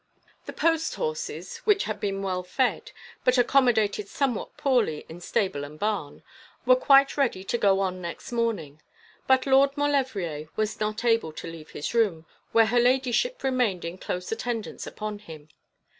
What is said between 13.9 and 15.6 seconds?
close attendance upon him.